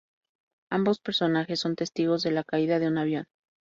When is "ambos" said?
0.71-0.97